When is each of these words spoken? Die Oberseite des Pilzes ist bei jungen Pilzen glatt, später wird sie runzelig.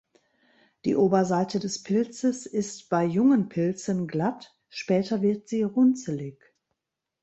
Die 0.83 0.95
Oberseite 0.95 1.59
des 1.59 1.83
Pilzes 1.83 2.47
ist 2.47 2.89
bei 2.89 3.05
jungen 3.05 3.49
Pilzen 3.49 4.07
glatt, 4.07 4.51
später 4.67 5.21
wird 5.21 5.47
sie 5.47 5.61
runzelig. 5.61 6.39